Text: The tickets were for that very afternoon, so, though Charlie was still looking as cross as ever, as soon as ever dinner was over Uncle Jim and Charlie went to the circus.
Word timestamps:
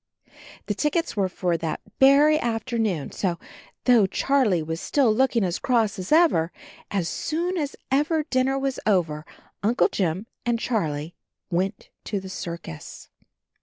The 0.65 0.73
tickets 0.73 1.15
were 1.15 1.29
for 1.29 1.57
that 1.57 1.79
very 1.99 2.39
afternoon, 2.39 3.11
so, 3.11 3.37
though 3.83 4.07
Charlie 4.07 4.63
was 4.63 4.81
still 4.81 5.13
looking 5.13 5.43
as 5.43 5.59
cross 5.59 5.99
as 5.99 6.11
ever, 6.11 6.51
as 6.89 7.07
soon 7.07 7.55
as 7.55 7.75
ever 7.91 8.23
dinner 8.23 8.57
was 8.57 8.79
over 8.87 9.27
Uncle 9.61 9.89
Jim 9.89 10.25
and 10.43 10.59
Charlie 10.59 11.13
went 11.51 11.89
to 12.05 12.19
the 12.19 12.29
circus. 12.29 13.11